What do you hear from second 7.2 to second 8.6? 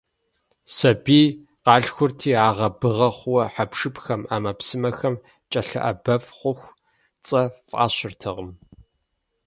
цӀэ фӀащыртэкъым.